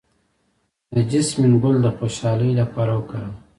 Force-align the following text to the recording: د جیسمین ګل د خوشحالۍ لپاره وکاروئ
د 0.93 0.95
جیسمین 1.11 1.53
ګل 1.63 1.75
د 1.83 1.87
خوشحالۍ 1.97 2.51
لپاره 2.61 2.91
وکاروئ 2.95 3.33